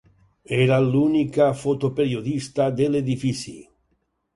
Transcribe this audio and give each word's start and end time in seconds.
Era 0.59 0.79
l'única 0.85 1.51
fotoperiodista 1.65 2.71
de 2.83 2.93
l'edifici. 2.93 3.59